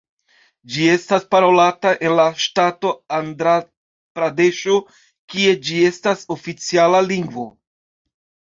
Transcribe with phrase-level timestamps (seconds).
[0.75, 4.79] Ĝi estas parolata en la ŝtato Andra-Pradeŝo
[5.35, 7.47] kie ĝi estas oficiala lingvo.